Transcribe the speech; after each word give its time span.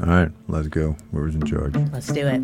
All 0.00 0.08
right, 0.08 0.30
let's 0.48 0.68
go. 0.68 0.96
Whoever's 1.12 1.34
in 1.36 1.44
charge? 1.46 1.76
Let's 1.92 2.08
do 2.08 2.26
it. 2.26 2.40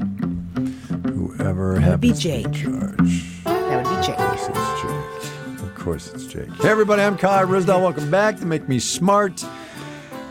Whoever 1.10 1.78
That 1.81 1.90
would 1.93 2.01
be 2.01 2.09
happens 2.09 2.23
to 2.23 2.28
be 2.28 2.35
in 2.35 2.52
Jake. 2.52 2.63
charge. 2.63 3.44
That 3.44 3.85
would 3.85 3.97
be 3.97 4.06
Jake. 4.06 4.17
It's 4.19 4.82
Jake. 4.82 5.62
Of 5.62 5.74
course, 5.74 6.12
it's 6.12 6.26
Jake. 6.26 6.48
Hey, 6.62 6.69
everybody, 6.69 7.03
I'm 7.03 7.16
Kai 7.16 7.42
Ryssdal. 7.45 7.80
Welcome 7.82 8.11
back 8.11 8.38
to 8.38 8.46
Make 8.46 8.69
Me 8.69 8.79
Smart, 8.79 9.40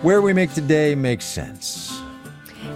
where 0.04 0.22
we 0.22 0.32
make 0.32 0.54
today 0.54 0.96
make 0.96 1.22
sense. 1.22 2.00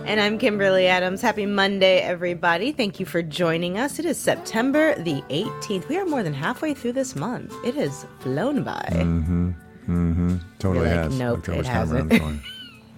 And 0.05 0.20
I'm 0.20 0.38
Kimberly 0.38 0.88
Adams. 0.88 1.21
Happy 1.21 1.46
Monday, 1.46 2.00
everybody. 2.00 2.73
Thank 2.73 3.00
you 3.00 3.05
for 3.05 3.21
joining 3.21 3.78
us. 3.78 4.00
It 4.00 4.05
is 4.05 4.18
September 4.18 4.96
the 4.96 5.21
18th. 5.30 5.88
We 5.88 5.98
are 5.98 6.05
more 6.05 6.23
than 6.23 6.34
halfway 6.34 6.73
through 6.73 6.94
this 6.94 7.16
month. 7.16 7.54
It 7.64 7.76
has 7.76 8.05
flown 8.20 8.64
by. 8.64 8.89
Mm-hmm. 8.92 9.50
Mm-hmm. 9.88 10.38
Totally 10.60 10.88
You're 10.88 10.96
like, 10.98 11.05
has. 11.05 11.20
nope, 11.20 11.38
October's 11.39 11.60
it 11.68 11.70
hasn't. 11.70 12.14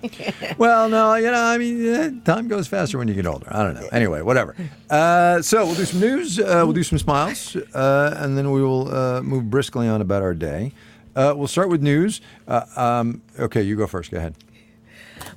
well, 0.57 0.89
no, 0.89 1.15
you 1.15 1.31
know, 1.31 1.43
I 1.43 1.57
mean, 1.57 1.85
eh, 1.85 2.11
time 2.25 2.47
goes 2.47 2.67
faster 2.67 2.97
when 2.97 3.07
you 3.07 3.13
get 3.13 3.25
older. 3.25 3.47
I 3.49 3.63
don't 3.63 3.75
know. 3.75 3.87
Anyway, 3.91 4.21
whatever. 4.21 4.55
Uh, 4.89 5.41
so 5.41 5.65
we'll 5.65 5.75
do 5.75 5.85
some 5.85 5.99
news, 5.99 6.39
uh, 6.39 6.61
we'll 6.63 6.73
do 6.73 6.83
some 6.83 6.97
smiles, 6.97 7.55
uh, 7.55 8.15
and 8.19 8.37
then 8.37 8.51
we 8.51 8.61
will 8.61 8.93
uh, 8.93 9.21
move 9.21 9.49
briskly 9.49 9.87
on 9.87 10.01
about 10.01 10.21
our 10.21 10.33
day. 10.33 10.71
Uh, 11.15 11.33
we'll 11.35 11.47
start 11.47 11.69
with 11.69 11.81
news. 11.81 12.21
Uh, 12.47 12.65
um, 12.75 13.21
okay, 13.39 13.61
you 13.61 13.75
go 13.75 13.87
first. 13.87 14.11
Go 14.11 14.17
ahead. 14.17 14.35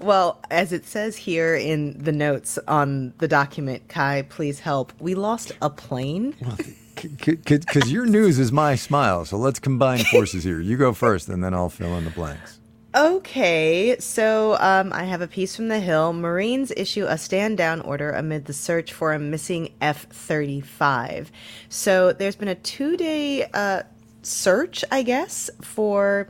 Well, 0.01 0.41
as 0.51 0.73
it 0.73 0.87
says 0.87 1.17
here 1.17 1.55
in 1.55 2.03
the 2.03 2.13
notes 2.13 2.59
on 2.67 3.15
the 3.19 3.29
document, 3.29 3.89
Kai, 3.89 4.23
please 4.23 4.61
help. 4.61 4.93
We 4.99 5.15
lost 5.15 5.53
a 5.63 5.71
plane. 5.71 6.35
Well, 6.41 6.57
Because 6.97 7.93
your 7.93 8.07
news 8.07 8.39
is 8.39 8.51
my 8.53 8.75
smile, 8.75 9.27
so 9.27 9.37
let's 9.37 9.59
combine 9.59 9.99
forces 10.05 10.45
here. 10.45 10.61
You 10.61 10.79
go 10.79 10.93
first, 10.95 11.29
and 11.29 11.45
then 11.45 11.53
I'll 11.53 11.69
fill 11.69 11.97
in 11.99 12.05
the 12.05 12.11
blanks. 12.11 12.59
Okay, 12.97 13.97
so 13.99 14.57
um, 14.59 14.91
I 14.91 15.05
have 15.05 15.21
a 15.21 15.27
piece 15.27 15.55
from 15.55 15.69
the 15.69 15.81
Hill. 15.81 16.15
Marines 16.15 16.73
issue 16.75 17.05
a 17.05 17.19
stand 17.19 17.59
down 17.59 17.83
order 17.83 18.11
amid 18.11 18.47
the 18.47 18.55
search 18.55 18.91
for 18.91 19.13
a 19.13 19.19
missing 19.19 19.75
F 19.83 20.07
35. 20.09 21.31
So 21.69 22.15
there's 22.15 22.37
been 22.37 22.49
a 22.49 22.55
two 22.55 22.97
day 22.97 23.51
uh, 23.53 23.83
search, 24.23 24.83
I 24.91 25.03
guess, 25.03 25.51
for 25.61 26.29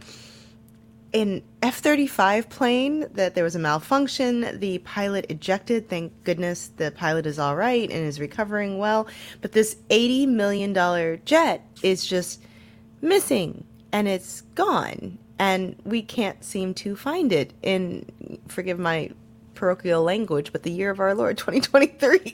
an 1.14 1.44
F 1.62 1.78
35 1.78 2.48
plane 2.48 3.06
that 3.12 3.36
there 3.36 3.44
was 3.44 3.54
a 3.54 3.60
malfunction. 3.60 4.58
The 4.58 4.78
pilot 4.78 5.26
ejected. 5.28 5.88
Thank 5.88 6.24
goodness 6.24 6.72
the 6.76 6.90
pilot 6.90 7.26
is 7.26 7.38
all 7.38 7.54
right 7.54 7.88
and 7.88 8.04
is 8.04 8.18
recovering 8.18 8.78
well. 8.78 9.06
But 9.40 9.52
this 9.52 9.76
$80 9.88 10.26
million 10.26 11.20
jet 11.24 11.64
is 11.84 12.04
just 12.04 12.42
missing 13.00 13.62
and 13.92 14.08
it's 14.08 14.40
gone. 14.56 15.18
And 15.38 15.76
we 15.84 16.02
can't 16.02 16.42
seem 16.42 16.74
to 16.74 16.96
find 16.96 17.32
it 17.32 17.52
in, 17.62 18.06
forgive 18.48 18.78
my 18.78 19.10
parochial 19.54 20.02
language, 20.02 20.52
but 20.52 20.62
the 20.62 20.70
year 20.70 20.90
of 20.90 21.00
our 21.00 21.14
Lord 21.14 21.36
2023. 21.38 22.20
we 22.24 22.30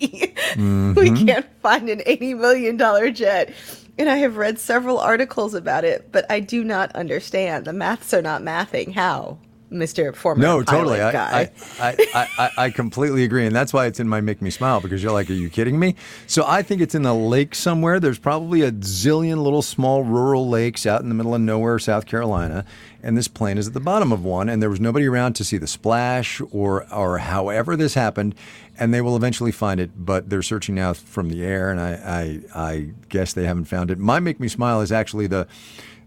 mm-hmm. 0.56 1.26
can't 1.26 1.46
find 1.62 1.88
an 1.88 2.00
$80 2.00 2.38
million 2.38 3.14
jet. 3.14 3.52
And 3.98 4.08
I 4.08 4.16
have 4.16 4.36
read 4.36 4.58
several 4.58 4.98
articles 4.98 5.54
about 5.54 5.84
it, 5.84 6.10
but 6.12 6.24
I 6.30 6.40
do 6.40 6.64
not 6.64 6.94
understand. 6.94 7.66
The 7.66 7.72
maths 7.72 8.14
are 8.14 8.22
not 8.22 8.42
mathing. 8.42 8.94
How, 8.94 9.38
Mr. 9.72 10.14
Former 10.14 10.40
No, 10.42 10.62
totally. 10.62 11.00
I, 11.00 11.12
guy? 11.12 11.50
I, 11.78 11.96
I, 12.14 12.28
I, 12.38 12.50
I, 12.58 12.70
completely 12.70 13.24
agree. 13.24 13.46
And 13.46 13.54
that's 13.54 13.72
why 13.72 13.86
it's 13.86 14.00
in 14.00 14.08
my 14.08 14.20
Make 14.20 14.42
Me 14.42 14.50
Smile 14.50 14.80
because 14.80 15.02
you're 15.02 15.12
like, 15.12 15.30
are 15.30 15.34
you 15.34 15.50
kidding 15.50 15.78
me? 15.78 15.94
So 16.26 16.44
I 16.46 16.62
think 16.62 16.80
it's 16.80 16.94
in 16.94 17.04
a 17.06 17.14
lake 17.14 17.54
somewhere. 17.54 17.98
There's 18.00 18.18
probably 18.18 18.62
a 18.62 18.72
zillion 18.72 19.42
little 19.42 19.62
small 19.62 20.04
rural 20.04 20.48
lakes 20.48 20.86
out 20.86 21.02
in 21.02 21.08
the 21.08 21.14
middle 21.14 21.34
of 21.34 21.40
nowhere, 21.40 21.78
South 21.78 22.06
Carolina. 22.06 22.64
And 23.02 23.16
this 23.16 23.26
plane 23.26 23.58
is 23.58 23.66
at 23.66 23.74
the 23.74 23.80
bottom 23.80 24.12
of 24.12 24.24
one. 24.24 24.48
And 24.48 24.62
there 24.62 24.70
was 24.70 24.80
nobody 24.80 25.06
around 25.06 25.34
to 25.34 25.44
see 25.44 25.58
the 25.58 25.66
splash 25.66 26.40
or, 26.52 26.86
or 26.92 27.18
however 27.18 27.76
this 27.76 27.94
happened. 27.94 28.34
And 28.78 28.94
they 28.94 29.00
will 29.00 29.16
eventually 29.16 29.52
find 29.52 29.80
it, 29.80 29.90
but 29.96 30.30
they're 30.30 30.42
searching 30.42 30.74
now 30.76 30.92
from 30.92 31.28
the 31.28 31.44
air. 31.44 31.70
And 31.70 31.80
I, 31.80 32.40
I, 32.54 32.70
I 32.70 32.90
guess 33.08 33.32
they 33.32 33.44
haven't 33.44 33.66
found 33.66 33.90
it. 33.90 33.98
My 33.98 34.20
Make 34.20 34.40
Me 34.40 34.48
Smile 34.48 34.80
is 34.80 34.92
actually 34.92 35.26
the. 35.26 35.46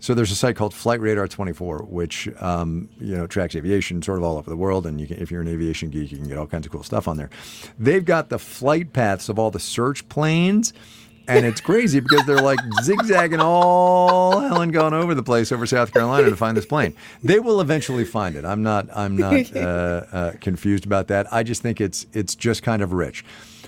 So 0.05 0.13
there's 0.13 0.29
a 0.29 0.35
site 0.35 0.55
called 0.55 0.75
Flight 0.75 1.01
Radar 1.01 1.27
24, 1.27 1.79
which 1.79 2.29
um, 2.39 2.89
you 2.99 3.17
know 3.17 3.25
tracks 3.25 3.55
aviation 3.55 4.03
sort 4.03 4.19
of 4.19 4.23
all 4.23 4.37
over 4.37 4.47
the 4.47 4.55
world, 4.55 4.85
and 4.85 5.01
you 5.01 5.07
can, 5.07 5.17
if 5.17 5.31
you're 5.31 5.41
an 5.41 5.47
aviation 5.47 5.89
geek, 5.89 6.11
you 6.11 6.19
can 6.19 6.27
get 6.27 6.37
all 6.37 6.45
kinds 6.45 6.67
of 6.67 6.71
cool 6.71 6.83
stuff 6.83 7.07
on 7.07 7.17
there. 7.17 7.31
They've 7.79 8.05
got 8.05 8.29
the 8.29 8.37
flight 8.37 8.93
paths 8.93 9.29
of 9.29 9.39
all 9.39 9.49
the 9.49 9.59
search 9.59 10.07
planes, 10.07 10.73
and 11.27 11.43
it's 11.43 11.59
crazy 11.59 12.01
because 12.01 12.23
they're 12.27 12.37
like 12.37 12.59
zigzagging 12.83 13.39
all 13.39 14.41
hell 14.41 14.61
and 14.61 14.71
going 14.71 14.93
over 14.93 15.15
the 15.15 15.23
place 15.23 15.51
over 15.51 15.65
South 15.65 15.91
Carolina 15.91 16.29
to 16.29 16.35
find 16.35 16.55
this 16.55 16.67
plane. 16.67 16.95
They 17.23 17.39
will 17.39 17.59
eventually 17.59 18.05
find 18.05 18.35
it. 18.35 18.45
I'm 18.45 18.61
not 18.61 18.87
I'm 18.95 19.17
not 19.17 19.33
uh, 19.55 19.59
uh, 19.59 20.31
confused 20.39 20.85
about 20.85 21.07
that. 21.07 21.33
I 21.33 21.41
just 21.41 21.63
think 21.63 21.81
it's 21.81 22.05
it's 22.13 22.35
just 22.35 22.61
kind 22.61 22.83
of 22.83 22.93
rich. 22.93 23.25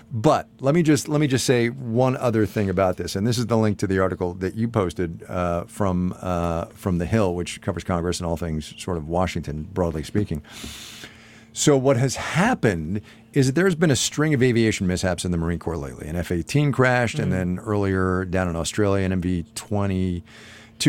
But 0.10 0.48
let 0.60 0.74
me 0.74 0.84
just 0.84 1.10
let 1.10 1.20
me 1.20 1.28
just 1.28 1.46
say 1.46 1.68
one 1.68 2.16
other 2.16 2.46
thing 2.46 2.70
about 2.70 2.96
this, 2.96 3.16
and 3.16 3.28
this 3.28 3.38
is 3.38 3.48
the 3.48 3.58
link 3.58 3.78
to 3.80 3.88
the 3.88 4.00
article 4.00 4.34
that 4.36 4.56
you 4.56 4.70
posted 4.70 5.24
uh, 5.28 5.66
from 5.66 6.16
uh, 6.22 6.66
from 6.66 6.98
the 6.98 7.06
Hill, 7.06 7.36
which 7.36 7.60
covers 7.62 7.84
Congress 7.84 8.20
and 8.20 8.28
all 8.28 8.38
things 8.38 8.74
sort 8.78 8.98
of 8.98 9.10
Washington, 9.10 9.68
broadly 9.74 10.04
speaking. 10.04 10.42
So 11.52 11.76
what 11.76 11.98
has 11.98 12.16
happened 12.18 13.02
is 13.34 13.48
that 13.48 13.56
there's 13.56 13.74
been 13.74 13.90
a 13.90 13.96
string 13.96 14.36
of 14.36 14.44
aviation 14.44 14.86
mishaps 14.86 15.26
in 15.26 15.32
the 15.32 15.38
Marine 15.38 15.58
Corps 15.58 15.76
lately. 15.76 16.08
An 16.08 16.16
F-18 16.16 16.72
crashed, 16.72 17.18
and 17.18 17.34
then 17.34 17.58
earlier 17.58 18.26
down 18.26 18.48
in 18.48 18.56
Australia, 18.56 19.04
an 19.04 19.20
MV-22 19.20 20.22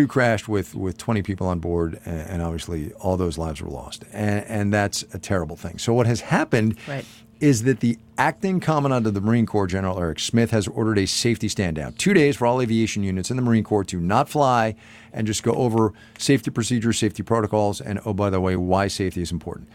crashed 0.09 0.47
with, 0.47 0.75
with 0.75 0.99
20 0.99 1.23
people 1.23 1.47
on 1.47 1.59
board, 1.59 1.99
and, 2.05 2.21
and 2.21 2.43
obviously 2.43 2.93
all 2.95 3.17
those 3.17 3.39
lives 3.39 3.63
were 3.63 3.71
lost. 3.71 4.05
And, 4.13 4.45
and 4.45 4.71
that's 4.71 5.05
a 5.15 5.19
terrible 5.19 5.57
thing. 5.57 5.79
So 5.79 5.95
what 5.95 6.07
has 6.07 6.21
happened 6.21 6.77
Right. 6.87 7.07
Is 7.41 7.63
that 7.63 7.81
the 7.81 7.99
acting 8.17 8.59
commandant 8.61 9.07
of 9.07 9.15
the 9.15 9.21
Marine 9.21 9.47
Corps, 9.47 9.67
General 9.67 9.99
Eric 9.99 10.19
Smith, 10.19 10.51
has 10.51 10.67
ordered 10.69 10.99
a 10.99 11.07
safety 11.07 11.49
stand 11.49 11.77
down. 11.77 11.93
Two 11.93 12.13
days 12.15 12.37
for 12.37 12.47
all 12.47 12.61
aviation 12.61 13.03
units 13.03 13.31
in 13.31 13.37
the 13.37 13.43
Marine 13.43 13.65
Corps 13.65 13.85
to 13.85 14.01
not 14.01 14.29
fly 14.29 14.75
and 15.13 15.27
just 15.27 15.43
go 15.43 15.53
over 15.53 15.93
safety 16.19 16.51
procedures, 16.51 16.99
safety 16.99 17.23
protocols, 17.23 17.81
and 17.81 18.01
oh, 18.05 18.13
by 18.13 18.31
the 18.31 18.41
way, 18.41 18.57
why 18.57 18.89
safety 18.89 19.23
is 19.23 19.31
important. 19.31 19.69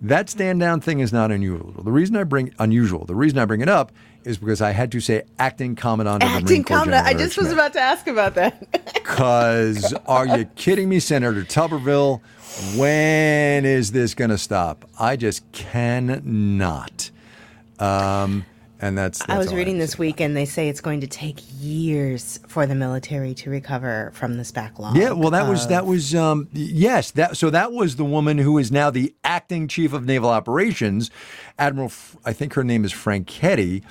That 0.00 0.30
stand 0.30 0.60
down 0.60 0.80
thing 0.80 1.00
is 1.00 1.12
not 1.12 1.30
unusual. 1.32 1.82
The 1.82 1.90
reason 1.90 2.16
I 2.16 2.22
bring 2.24 2.54
unusual, 2.58 3.04
the 3.04 3.14
reason 3.16 3.38
I 3.38 3.44
bring 3.46 3.60
it 3.60 3.68
up 3.68 3.90
is 4.24 4.38
because 4.38 4.60
I 4.60 4.70
had 4.70 4.92
to 4.92 5.00
say 5.00 5.22
acting 5.38 5.74
commandant 5.74 6.22
of 6.22 6.28
the 6.28 6.34
Marine 6.34 6.44
Acting 6.44 6.64
Corps. 6.64 6.78
commandant. 6.84 7.06
I 7.06 7.12
just 7.14 7.36
Eric 7.36 7.44
was 7.44 7.52
about 7.52 7.72
to 7.72 7.80
ask 7.80 8.06
about 8.06 8.34
that. 8.34 8.66
Because 9.08 9.94
are 10.06 10.26
you 10.26 10.44
kidding 10.54 10.88
me, 10.90 11.00
Senator 11.00 11.42
Tuberville? 11.42 12.20
When 12.76 13.64
is 13.64 13.90
this 13.92 14.14
going 14.14 14.28
to 14.30 14.36
stop? 14.36 14.84
I 15.00 15.16
just 15.16 15.50
cannot. 15.52 17.10
Um, 17.78 18.44
and 18.80 18.96
that's, 18.96 19.18
that's 19.18 19.30
I 19.30 19.38
was 19.38 19.52
reading 19.52 19.74
to 19.74 19.80
this 19.80 19.98
week, 19.98 20.20
and 20.20 20.36
they 20.36 20.44
say 20.44 20.68
it's 20.68 20.80
going 20.80 21.00
to 21.00 21.06
take 21.06 21.40
years 21.58 22.38
for 22.46 22.66
the 22.66 22.74
military 22.74 23.34
to 23.34 23.50
recover 23.50 24.12
from 24.14 24.36
this 24.36 24.52
backlog. 24.52 24.96
Yeah, 24.96 25.12
well, 25.12 25.30
that 25.30 25.48
was 25.48 25.66
that 25.68 25.86
was 25.86 26.14
um, 26.14 26.48
yes, 26.52 27.10
that 27.12 27.36
so 27.36 27.50
that 27.50 27.72
was 27.72 27.96
the 27.96 28.04
woman 28.04 28.38
who 28.38 28.58
is 28.58 28.70
now 28.70 28.90
the 28.90 29.14
acting 29.24 29.68
chief 29.68 29.92
of 29.92 30.04
naval 30.06 30.30
operations, 30.30 31.10
Admiral. 31.58 31.92
I 32.24 32.32
think 32.32 32.54
her 32.54 32.62
name 32.62 32.84
is 32.84 32.92
Franchetti, 32.92 33.82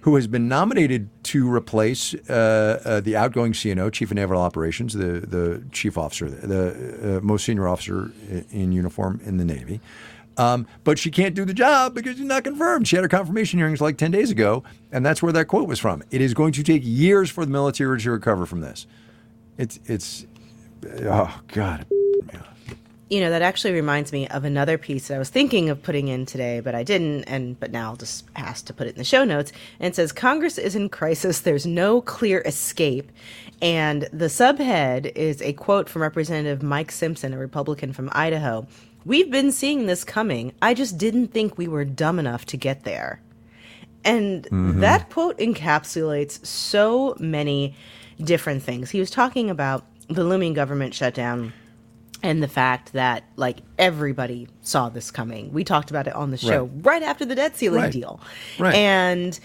who 0.00 0.14
has 0.14 0.28
been 0.28 0.46
nominated 0.46 1.10
to 1.24 1.52
replace 1.52 2.14
uh, 2.30 2.80
uh, 2.84 3.00
the 3.00 3.16
outgoing 3.16 3.52
CNO, 3.52 3.92
chief 3.92 4.10
of 4.10 4.14
naval 4.14 4.40
operations, 4.40 4.94
the 4.94 5.20
the 5.26 5.64
chief 5.72 5.98
officer, 5.98 6.28
the 6.28 7.18
uh, 7.18 7.20
most 7.20 7.44
senior 7.44 7.66
officer 7.66 8.12
in 8.50 8.70
uniform 8.70 9.20
in 9.24 9.38
the 9.38 9.44
Navy. 9.44 9.80
Um, 10.38 10.66
but 10.84 10.98
she 10.98 11.10
can't 11.10 11.34
do 11.34 11.44
the 11.44 11.54
job 11.54 11.94
because 11.94 12.16
she's 12.16 12.26
not 12.26 12.44
confirmed. 12.44 12.86
She 12.86 12.96
had 12.96 13.02
her 13.02 13.08
confirmation 13.08 13.58
hearings 13.58 13.80
like 13.80 13.96
10 13.96 14.10
days 14.10 14.30
ago, 14.30 14.64
and 14.92 15.04
that's 15.04 15.22
where 15.22 15.32
that 15.32 15.46
quote 15.46 15.68
was 15.68 15.78
from. 15.78 16.02
It 16.10 16.20
is 16.20 16.34
going 16.34 16.52
to 16.52 16.62
take 16.62 16.82
years 16.84 17.30
for 17.30 17.44
the 17.44 17.50
military 17.50 17.98
to 18.00 18.10
recover 18.10 18.46
from 18.46 18.60
this. 18.60 18.86
It's, 19.56 19.80
it's, 19.86 20.26
oh, 21.04 21.40
God. 21.48 21.86
You 23.08 23.20
know, 23.20 23.30
that 23.30 23.40
actually 23.40 23.72
reminds 23.72 24.10
me 24.10 24.26
of 24.26 24.44
another 24.44 24.76
piece 24.78 25.06
that 25.06 25.14
I 25.14 25.18
was 25.20 25.28
thinking 25.28 25.70
of 25.70 25.80
putting 25.80 26.08
in 26.08 26.26
today, 26.26 26.58
but 26.58 26.74
I 26.74 26.82
didn't, 26.82 27.22
and 27.24 27.58
but 27.60 27.70
now 27.70 27.90
I'll 27.90 27.96
just 27.96 28.24
ask 28.34 28.64
to 28.66 28.74
put 28.74 28.88
it 28.88 28.90
in 28.90 28.98
the 28.98 29.04
show 29.04 29.24
notes. 29.24 29.52
And 29.78 29.92
it 29.92 29.94
says 29.94 30.10
Congress 30.10 30.58
is 30.58 30.74
in 30.74 30.88
crisis. 30.88 31.38
There's 31.38 31.66
no 31.66 32.00
clear 32.00 32.42
escape. 32.44 33.12
And 33.62 34.08
the 34.12 34.26
subhead 34.26 35.12
is 35.14 35.40
a 35.40 35.52
quote 35.52 35.88
from 35.88 36.02
Representative 36.02 36.64
Mike 36.64 36.90
Simpson, 36.90 37.32
a 37.32 37.38
Republican 37.38 37.92
from 37.92 38.10
Idaho. 38.10 38.66
We've 39.06 39.30
been 39.30 39.52
seeing 39.52 39.86
this 39.86 40.02
coming. 40.02 40.52
I 40.60 40.74
just 40.74 40.98
didn't 40.98 41.28
think 41.28 41.56
we 41.56 41.68
were 41.68 41.84
dumb 41.84 42.18
enough 42.18 42.44
to 42.46 42.56
get 42.56 42.82
there. 42.82 43.22
And 44.04 44.42
mm-hmm. 44.44 44.80
that 44.80 45.10
quote 45.10 45.38
encapsulates 45.38 46.44
so 46.44 47.16
many 47.20 47.76
different 48.20 48.64
things. 48.64 48.90
He 48.90 48.98
was 48.98 49.10
talking 49.10 49.48
about 49.48 49.84
the 50.08 50.24
looming 50.24 50.54
government 50.54 50.92
shutdown 50.92 51.52
and 52.22 52.42
the 52.42 52.48
fact 52.48 52.94
that 52.94 53.22
like 53.36 53.58
everybody 53.78 54.48
saw 54.62 54.88
this 54.88 55.12
coming. 55.12 55.52
We 55.52 55.62
talked 55.62 55.90
about 55.90 56.08
it 56.08 56.14
on 56.14 56.32
the 56.32 56.36
show 56.36 56.64
Right. 56.64 56.84
right, 56.84 57.02
after 57.04 57.24
the 57.24 57.36
debt 57.36 57.56
ceiling 57.56 57.82
Right. 57.82 57.92
deal. 57.92 58.20
Right. 58.58 58.74
And 58.74 59.38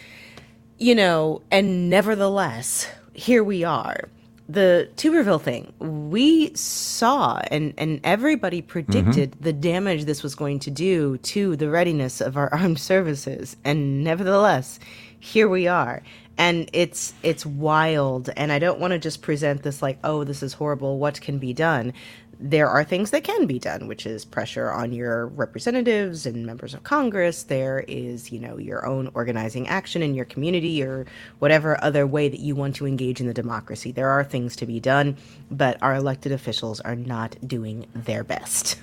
you 0.80 0.96
know, 0.96 1.44
and 1.52 1.92
nevertheless, 1.92 2.88
here 3.14 3.44
we 3.44 3.64
are. 3.64 4.10
The 4.52 4.90
Tuberville 4.98 5.42
thing, 5.42 5.74
we 5.80 6.54
saw 6.56 7.40
and, 7.50 7.74
and 7.78 8.00
everybody 8.04 8.62
predicted 8.62 9.32
mm-hmm. 9.32 9.44
the 9.44 9.54
damage 9.54 10.06
this 10.06 10.24
was 10.24 10.36
going 10.36 10.60
to 10.60 10.72
do 10.72 11.18
to 11.18 11.56
the 11.56 11.70
readiness 11.70 12.22
of 12.22 12.38
our 12.38 12.54
armed 12.54 12.80
services. 12.80 13.56
And 13.64 14.04
nevertheless, 14.04 14.80
here 15.20 15.48
we 15.48 15.68
are. 15.68 16.04
And 16.38 16.70
it's 16.74 17.14
it's 17.24 17.46
wild. 17.46 18.30
And 18.36 18.52
I 18.52 18.60
don't 18.60 18.80
want 18.80 18.92
to 18.92 19.00
just 19.00 19.22
present 19.22 19.64
this 19.64 19.82
like, 19.82 20.00
oh, 20.04 20.24
this 20.24 20.42
is 20.42 20.54
horrible. 20.54 20.98
What 20.98 21.22
can 21.22 21.38
be 21.38 21.54
done? 21.54 21.94
There 22.42 22.68
are 22.68 22.84
things 22.84 23.12
that 23.12 23.24
can 23.24 23.46
be 23.46 23.60
done, 23.60 23.88
which 23.88 24.06
is 24.06 24.26
pressure 24.26 24.72
on 24.72 24.92
your 24.92 25.28
representatives 25.28 26.26
and 26.26 26.46
members 26.46 26.74
of 26.74 26.84
Congress. 26.84 27.44
There 27.44 27.86
is, 27.88 28.32
you 28.32 28.40
know, 28.40 28.58
your 28.58 28.86
own 28.86 29.12
organizing 29.14 29.68
action 29.68 30.02
in 30.02 30.16
your 30.16 30.26
community 30.26 30.84
or 30.84 31.06
whatever 31.40 31.82
other 31.84 32.08
way 32.08 32.30
that 32.30 32.40
you 32.40 32.56
want 32.56 32.76
to 32.78 32.88
engage 32.88 33.22
in 33.22 33.28
the 33.28 33.34
democracy. 33.34 33.92
There 33.92 34.10
are 34.10 34.24
things 34.24 34.56
to 34.58 34.66
be 34.66 34.80
done, 34.80 35.18
but 35.52 35.82
our 35.84 35.96
elected 35.96 36.32
officials 36.32 36.80
are 36.80 36.96
not 36.96 37.36
doing 37.48 37.86
their 37.94 38.24
best. 38.24 38.80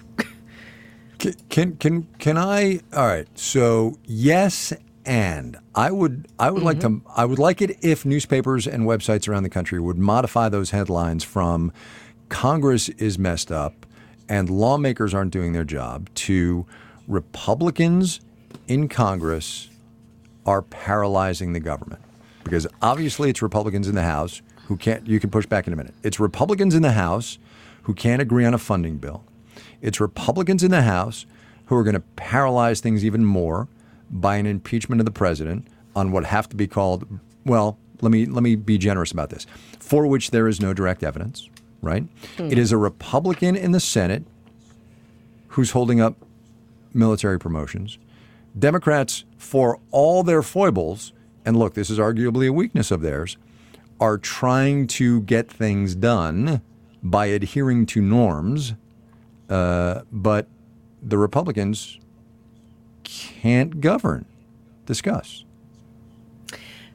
can, 1.19 1.34
can 1.49 1.76
can 1.76 2.06
can 2.19 2.38
I? 2.38 2.81
All 2.93 3.06
right. 3.06 3.26
So 3.37 3.99
yes, 4.04 4.72
and 5.04 5.56
I 5.75 5.90
would 5.90 6.28
I 6.38 6.50
would 6.50 6.58
mm-hmm. 6.58 6.66
like 6.66 6.81
to 6.81 7.02
I 7.16 7.25
would 7.25 7.38
like 7.38 7.61
it 7.61 7.78
if 7.82 8.04
newspapers 8.04 8.66
and 8.66 8.84
websites 8.84 9.28
around 9.28 9.43
the 9.43 9.50
country 9.50 9.81
would 9.81 9.99
modify 9.99 10.49
those 10.49 10.70
headlines 10.70 11.25
from 11.25 11.72
Congress 12.28 12.88
is 12.90 13.19
messed 13.19 13.50
up 13.50 13.86
and 14.28 14.50
lawmakers 14.50 15.14
aren't 15.14 15.32
doing 15.32 15.52
their 15.52 15.64
job 15.64 16.12
to 16.14 16.66
Republicans 17.06 18.20
in 18.66 18.88
Congress 18.88 19.70
are 20.44 20.62
paralyzing 20.62 21.52
the 21.52 21.60
government. 21.60 22.02
Because 22.44 22.66
obviously 22.80 23.30
it's 23.30 23.42
Republicans 23.42 23.88
in 23.88 23.94
the 23.94 24.02
House 24.02 24.42
who 24.66 24.76
can't, 24.76 25.06
you 25.06 25.20
can 25.20 25.30
push 25.30 25.46
back 25.46 25.66
in 25.66 25.72
a 25.72 25.76
minute. 25.76 25.94
It's 26.02 26.20
Republicans 26.20 26.75
in 26.75 26.82
the 26.82 26.92
House 26.92 27.38
who 27.82 27.94
can't 27.94 28.20
agree 28.20 28.44
on 28.44 28.54
a 28.54 28.58
funding 28.58 28.98
bill. 28.98 29.25
It's 29.80 30.00
Republicans 30.00 30.62
in 30.62 30.70
the 30.70 30.82
House 30.82 31.26
who 31.66 31.76
are 31.76 31.84
going 31.84 31.94
to 31.94 32.00
paralyze 32.16 32.80
things 32.80 33.04
even 33.04 33.25
more 33.25 33.69
by 34.10 34.36
an 34.36 34.46
impeachment 34.46 35.00
of 35.00 35.04
the 35.04 35.10
president 35.10 35.66
on 35.94 36.12
what 36.12 36.25
have 36.25 36.48
to 36.50 36.56
be 36.56 36.66
called, 36.66 37.06
well, 37.44 37.78
let 38.00 38.10
me, 38.10 38.26
let 38.26 38.42
me 38.42 38.54
be 38.54 38.78
generous 38.78 39.12
about 39.12 39.30
this, 39.30 39.46
for 39.78 40.06
which 40.06 40.30
there 40.30 40.48
is 40.48 40.60
no 40.60 40.72
direct 40.72 41.02
evidence 41.02 41.48
right? 41.82 42.04
Mm. 42.36 42.52
It 42.52 42.58
is 42.58 42.72
a 42.72 42.76
Republican 42.76 43.56
in 43.56 43.72
the 43.72 43.80
Senate 43.80 44.25
who's 45.48 45.72
holding 45.72 46.00
up 46.00 46.16
military 46.92 47.38
promotions. 47.38 47.98
Democrats, 48.58 49.25
for 49.36 49.78
all 49.90 50.22
their 50.22 50.42
foibles, 50.42 51.12
and 51.44 51.56
look, 51.56 51.75
this 51.75 51.90
is 51.90 51.98
arguably 51.98 52.48
a 52.48 52.52
weakness 52.52 52.90
of 52.90 53.02
theirs, 53.02 53.36
are 54.00 54.19
trying 54.19 54.86
to 54.86 55.20
get 55.22 55.50
things 55.50 55.94
done 55.94 56.62
by 57.02 57.26
adhering 57.26 57.86
to 57.86 58.00
norms, 58.00 58.75
uh, 59.48 60.02
but 60.12 60.46
the 61.02 61.19
Republicans 61.19 61.98
can't 63.04 63.80
govern. 63.80 64.25
Discuss. 64.86 65.44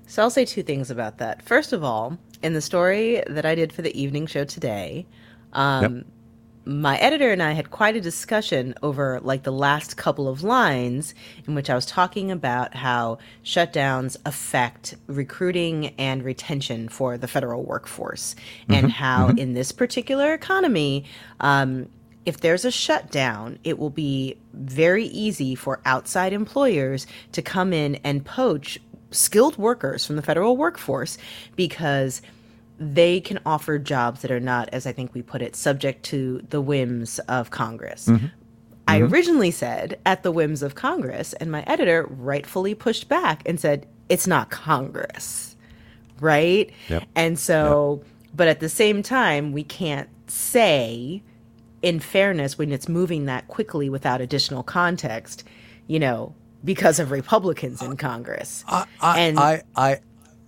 So 0.08 0.24
I'll 0.24 0.30
say 0.30 0.46
two 0.46 0.64
things 0.64 0.90
about 0.90 1.18
that. 1.20 1.42
First 1.42 1.74
of 1.74 1.84
all, 1.84 2.18
in 2.44 2.54
the 2.54 2.62
story 2.62 3.24
that 3.26 3.46
I 3.46 3.56
did 3.56 3.74
for 3.74 3.82
the 3.82 4.00
evening 4.00 4.28
show 4.28 4.44
today, 4.44 5.08
um, 5.54 5.96
yep. 5.96 6.06
my 6.66 6.98
editor 6.98 7.32
and 7.32 7.42
I 7.42 7.54
had 7.54 7.72
quite 7.72 7.96
a 7.96 8.02
discussion 8.02 8.76
over 8.84 9.22
like 9.22 9.44
the 9.44 9.52
last 9.52 9.96
couple 9.96 10.28
of 10.28 10.44
lines 10.44 11.16
in 11.48 11.56
which 11.56 11.70
I 11.70 11.76
was 11.76 11.86
talking 11.86 12.30
about 12.32 12.76
how 12.76 13.20
shutdowns 13.46 14.18
affect 14.26 14.96
recruiting 15.08 15.96
and 15.98 16.22
retention 16.22 16.90
for 16.90 17.18
the 17.18 17.28
federal 17.28 17.64
workforce, 17.64 18.36
mm-hmm. 18.64 18.74
and 18.74 18.92
how 18.92 19.30
mm-hmm. 19.30 19.38
in 19.38 19.54
this 19.54 19.72
particular 19.72 20.34
economy, 20.34 21.06
um, 21.40 21.88
if 22.26 22.42
there's 22.42 22.66
a 22.66 22.72
shutdown, 22.72 23.58
it 23.64 23.80
will 23.80 23.90
be 23.90 24.38
very 24.54 25.06
easy 25.06 25.56
for 25.56 25.80
outside 25.86 26.34
employers 26.34 27.08
to 27.32 27.42
come 27.42 27.74
in 27.74 27.96
and 28.04 28.26
poach 28.26 28.80
skilled 29.14 29.58
workers 29.58 30.06
from 30.06 30.16
the 30.16 30.22
federal 30.22 30.58
workforce 30.58 31.18
because 31.56 32.22
they 32.80 33.22
can 33.22 33.40
offer 33.46 33.78
jobs 33.80 34.22
that 34.22 34.32
are 34.32 34.40
not, 34.40 34.70
as 34.74 34.86
I 34.86 34.92
think 34.92 35.14
we 35.14 35.22
put 35.22 35.42
it, 35.42 35.56
subject 35.56 36.04
to 36.06 36.44
the 36.50 36.60
whims 36.60 37.20
of 37.20 37.52
Congress. 37.52 38.08
Mm-hmm. 38.08 38.28
I 38.88 39.00
mm-hmm. 39.00 39.14
originally 39.14 39.52
said 39.52 40.00
at 40.06 40.24
the 40.24 40.32
whims 40.32 40.62
of 40.62 40.76
Congress, 40.76 41.34
and 41.34 41.52
my 41.52 41.64
editor 41.68 42.08
rightfully 42.10 42.76
pushed 42.76 43.08
back 43.08 43.42
and 43.46 43.60
said, 43.60 43.88
it's 44.10 44.28
not 44.28 44.50
Congress, 44.50 45.56
right? 46.20 46.72
Yep. 46.90 47.04
And 47.16 47.40
so, 47.40 48.02
yep. 48.02 48.12
but 48.36 48.48
at 48.48 48.60
the 48.60 48.70
same 48.70 49.02
time, 49.02 49.54
we 49.54 49.64
can't 49.64 50.10
say, 50.28 51.22
in 51.82 52.00
fairness, 52.00 52.58
when 52.58 52.72
it's 52.72 52.90
moving 52.90 53.26
that 53.26 53.48
quickly 53.48 53.90
without 53.90 54.20
additional 54.20 54.64
context, 54.64 55.44
you 55.88 56.00
know, 56.00 56.36
because 56.64 57.00
of 57.00 57.12
Republicans 57.12 57.82
in 57.82 57.98
Congress. 57.98 58.64
I, 58.68 58.86
I, 59.02 59.20
and 59.20 59.40
I, 59.40 59.64
I, 59.76 60.00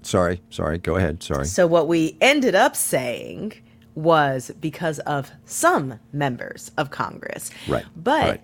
sorry, 0.02 0.42
sorry, 0.50 0.78
go 0.78 0.96
ahead. 0.96 1.22
Sorry. 1.24 1.46
So 1.46 1.68
what 1.68 1.88
we 1.88 2.18
ended 2.22 2.56
up 2.56 2.76
saying 2.76 3.54
was 3.96 4.52
because 4.60 5.00
of 5.00 5.32
some 5.46 6.00
members 6.12 6.72
of 6.78 6.92
Congress. 6.92 7.50
Right. 7.68 7.86
But 7.96 8.24
right. 8.24 8.42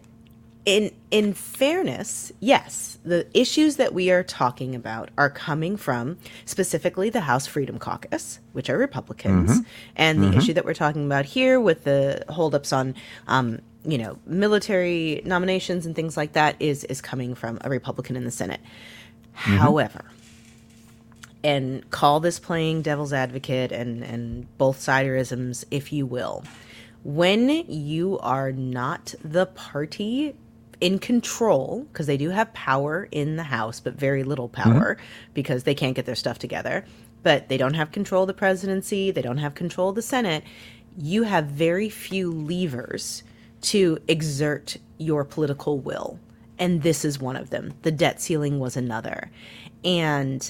in 0.65 0.91
in 1.11 1.33
fairness, 1.33 2.31
yes, 2.39 2.97
the 3.03 3.27
issues 3.37 3.75
that 3.75 3.93
we 3.93 4.11
are 4.11 4.23
talking 4.23 4.75
about 4.75 5.09
are 5.17 5.29
coming 5.29 5.75
from 5.77 6.17
specifically 6.45 7.09
the 7.09 7.21
House 7.21 7.47
Freedom 7.47 7.79
Caucus, 7.79 8.39
which 8.53 8.69
are 8.69 8.77
Republicans, 8.77 9.51
mm-hmm. 9.51 9.61
and 9.95 10.23
the 10.23 10.27
mm-hmm. 10.27 10.39
issue 10.39 10.53
that 10.53 10.65
we're 10.65 10.73
talking 10.73 11.05
about 11.05 11.25
here 11.25 11.59
with 11.59 11.83
the 11.83 12.23
holdups 12.29 12.71
on 12.71 12.95
um, 13.27 13.59
you 13.83 13.97
know, 13.97 14.17
military 14.25 15.21
nominations 15.25 15.85
and 15.85 15.95
things 15.95 16.15
like 16.15 16.33
that 16.33 16.55
is 16.59 16.83
is 16.85 17.01
coming 17.01 17.35
from 17.35 17.57
a 17.61 17.69
Republican 17.69 18.15
in 18.15 18.23
the 18.23 18.31
Senate. 18.31 18.61
Mm-hmm. 19.37 19.57
However, 19.57 20.05
and 21.43 21.89
call 21.89 22.19
this 22.19 22.39
playing 22.39 22.83
devil's 22.83 23.13
advocate 23.13 23.71
and 23.71 24.03
and 24.03 24.57
both 24.57 24.79
siderisms, 24.79 25.63
if 25.71 25.91
you 25.91 26.05
will. 26.05 26.43
When 27.03 27.49
you 27.67 28.19
are 28.19 28.51
not 28.51 29.15
the 29.23 29.47
party 29.47 30.35
in 30.79 30.99
control, 30.99 31.87
because 31.91 32.05
they 32.05 32.17
do 32.17 32.29
have 32.29 32.53
power 32.53 33.07
in 33.11 33.35
the 33.37 33.43
House, 33.43 33.79
but 33.79 33.93
very 33.93 34.23
little 34.23 34.49
power 34.49 34.95
mm-hmm. 34.95 35.31
because 35.33 35.63
they 35.63 35.75
can't 35.75 35.95
get 35.95 36.05
their 36.05 36.15
stuff 36.15 36.37
together. 36.37 36.85
But 37.23 37.49
they 37.49 37.57
don't 37.57 37.75
have 37.75 37.91
control 37.91 38.23
of 38.23 38.27
the 38.27 38.33
presidency, 38.33 39.11
they 39.11 39.21
don't 39.21 39.37
have 39.37 39.55
control 39.55 39.89
of 39.89 39.95
the 39.95 40.01
Senate. 40.01 40.43
You 40.97 41.23
have 41.23 41.45
very 41.45 41.89
few 41.89 42.31
levers 42.31 43.23
to 43.61 43.99
exert 44.07 44.77
your 44.97 45.23
political 45.23 45.79
will. 45.79 46.19
And 46.59 46.83
this 46.83 47.03
is 47.03 47.19
one 47.19 47.35
of 47.35 47.49
them. 47.49 47.73
The 47.81 47.91
debt 47.91 48.21
ceiling 48.21 48.59
was 48.59 48.77
another. 48.77 49.31
And 49.83 50.49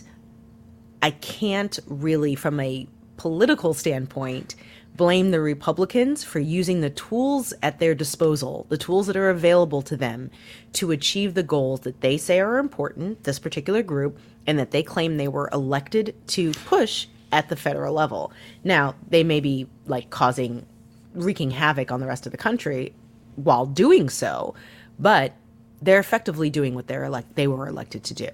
I 1.02 1.12
can't 1.12 1.80
really, 1.88 2.36
from 2.36 2.60
a 2.60 2.88
political 3.18 3.74
standpoint, 3.74 4.56
blame 4.96 5.32
the 5.32 5.40
Republicans 5.40 6.24
for 6.24 6.40
using 6.40 6.82
the 6.82 6.90
tools 6.90 7.54
at 7.64 7.80
their 7.80 7.96
disposal, 7.96 8.66
the 8.70 8.78
tools 8.78 9.08
that 9.08 9.16
are 9.16 9.30
available 9.30 9.82
to 9.84 9.96
them 9.96 10.30
to 10.74 10.92
achieve 10.92 11.34
the 11.34 11.44
goals 11.44 11.82
that 11.82 12.02
they 12.02 12.18
say 12.18 12.40
are 12.40 12.58
important, 12.58 13.24
this 13.24 13.40
particular 13.40 13.82
group, 13.84 14.20
and 14.46 14.60
that 14.60 14.72
they 14.72 14.84
claim 14.84 15.18
they 15.18 15.28
were 15.28 15.50
elected 15.54 16.14
to 16.28 16.52
push 16.52 17.08
at 17.32 17.48
the 17.48 17.56
federal 17.56 17.94
level. 17.94 18.34
Now, 18.64 18.96
they 19.10 19.24
may 19.24 19.40
be 19.40 19.68
like 19.86 20.10
causing 20.10 20.66
wreaking 21.14 21.52
havoc 21.52 21.92
on 21.92 22.00
the 22.00 22.08
rest 22.08 22.26
of 22.26 22.32
the 22.32 22.38
country 22.38 22.94
while 23.44 23.66
doing 23.66 24.10
so, 24.10 24.56
but 25.00 25.34
they're 25.82 26.00
effectively 26.00 26.50
doing 26.50 26.76
what 26.76 26.88
they're 26.88 27.04
elect 27.04 27.36
they 27.36 27.48
were 27.48 27.68
elected 27.68 28.04
to 28.06 28.14
do. 28.14 28.30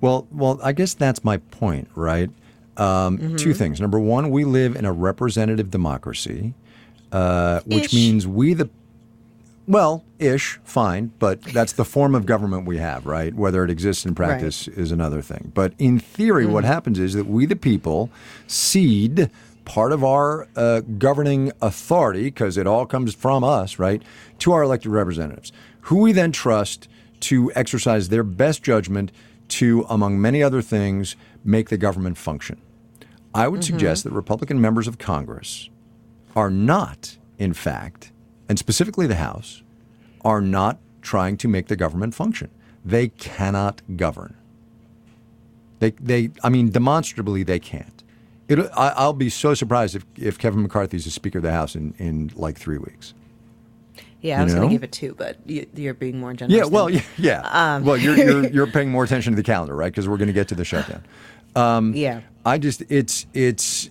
Well, 0.00 0.26
well, 0.30 0.60
I 0.62 0.72
guess 0.72 0.94
that's 0.94 1.24
my 1.24 1.38
point, 1.38 1.88
right? 1.94 2.30
Um, 2.76 3.18
mm-hmm. 3.18 3.36
Two 3.36 3.54
things. 3.54 3.80
Number 3.80 3.98
one, 3.98 4.30
we 4.30 4.44
live 4.44 4.76
in 4.76 4.84
a 4.84 4.92
representative 4.92 5.70
democracy, 5.70 6.54
uh, 7.12 7.60
which 7.64 7.86
ish. 7.86 7.94
means 7.94 8.26
we 8.26 8.54
the 8.54 8.68
well, 9.66 10.04
ish, 10.18 10.60
fine, 10.64 11.12
but 11.18 11.40
that's 11.54 11.72
the 11.72 11.84
form 11.84 12.14
of 12.14 12.26
government 12.26 12.66
we 12.66 12.78
have, 12.78 13.06
right? 13.06 13.34
Whether 13.34 13.64
it 13.64 13.70
exists 13.70 14.04
in 14.04 14.14
practice 14.14 14.68
right. 14.68 14.76
is 14.76 14.92
another 14.92 15.22
thing. 15.22 15.52
But 15.54 15.72
in 15.78 15.98
theory, 15.98 16.46
mm. 16.46 16.50
what 16.50 16.64
happens 16.64 16.98
is 16.98 17.14
that 17.14 17.26
we, 17.26 17.46
the 17.46 17.56
people, 17.56 18.10
cede 18.46 19.30
part 19.64 19.92
of 19.92 20.04
our 20.04 20.46
uh, 20.56 20.80
governing 20.98 21.52
authority, 21.60 22.24
because 22.24 22.56
it 22.56 22.66
all 22.66 22.86
comes 22.86 23.14
from 23.14 23.42
us, 23.42 23.78
right, 23.78 24.02
to 24.38 24.52
our 24.52 24.62
elected 24.62 24.92
representatives, 24.92 25.52
who 25.82 25.98
we 25.98 26.12
then 26.12 26.32
trust 26.32 26.88
to 27.20 27.50
exercise 27.54 28.08
their 28.08 28.22
best 28.22 28.62
judgment 28.62 29.10
to, 29.48 29.86
among 29.88 30.20
many 30.20 30.42
other 30.42 30.62
things, 30.62 31.16
make 31.44 31.68
the 31.68 31.76
government 31.76 32.18
function. 32.18 32.60
I 33.34 33.48
would 33.48 33.60
mm-hmm. 33.60 33.72
suggest 33.72 34.04
that 34.04 34.12
Republican 34.12 34.60
members 34.60 34.86
of 34.86 34.98
Congress 34.98 35.68
are 36.36 36.50
not, 36.50 37.16
in 37.38 37.54
fact, 37.54 38.12
and 38.48 38.58
specifically 38.58 39.06
the 39.06 39.16
House, 39.16 39.62
are 40.24 40.40
not 40.40 40.78
trying 41.02 41.36
to 41.38 41.48
make 41.48 41.66
the 41.66 41.76
government 41.76 42.14
function. 42.14 42.50
They 42.84 43.08
cannot 43.08 43.82
govern. 43.96 44.36
They, 45.80 45.90
they, 45.92 46.30
I 46.42 46.48
mean, 46.48 46.70
demonstrably, 46.70 47.42
they 47.42 47.58
can't. 47.58 48.03
It, 48.48 48.58
I, 48.76 48.90
I'll 48.96 49.12
be 49.12 49.30
so 49.30 49.54
surprised 49.54 49.96
if, 49.96 50.04
if 50.16 50.38
Kevin 50.38 50.62
McCarthy's 50.62 51.04
the 51.04 51.10
Speaker 51.10 51.38
of 51.38 51.44
the 51.44 51.52
House 51.52 51.74
in, 51.74 51.94
in 51.98 52.30
like 52.34 52.58
three 52.58 52.78
weeks. 52.78 53.14
Yeah, 54.20 54.36
I 54.36 54.40
You 54.40 54.44
was 54.44 54.54
going 54.54 54.68
to 54.68 54.74
give 54.74 54.84
it 54.84 54.92
two, 54.92 55.14
but 55.14 55.36
you, 55.46 55.66
you're 55.74 55.94
being 55.94 56.18
more 56.18 56.32
generous. 56.32 56.56
Yeah, 56.56 56.64
well, 56.64 56.88
yeah, 56.90 57.02
yeah. 57.18 57.78
well, 57.80 57.96
you're, 57.96 58.16
you're 58.16 58.46
you're 58.52 58.66
paying 58.66 58.90
more 58.90 59.04
attention 59.04 59.32
to 59.32 59.36
the 59.36 59.42
calendar, 59.42 59.74
right? 59.74 59.92
Because 59.92 60.08
we're 60.08 60.16
going 60.16 60.28
to 60.28 60.34
get 60.34 60.48
to 60.48 60.54
the 60.54 60.64
shutdown. 60.64 61.02
yeah. 61.94 62.20
I 62.44 62.58
just 62.58 62.82
it's 62.88 63.26
it's 63.34 63.90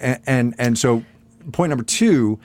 and 0.00 0.54
and 0.58 0.78
so 0.78 1.04
point 1.52 1.70
number 1.70 1.84
two 1.84 2.38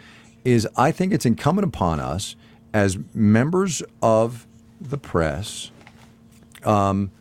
is 0.44 0.68
I 0.78 0.92
think 0.92 1.14
it's 1.14 1.26
incumbent 1.26 1.68
upon 1.68 2.00
us 2.00 2.36
as 2.74 2.98
members 3.14 3.84
of 4.02 4.48
the 4.80 4.98
press 4.98 5.72
um, 6.64 7.12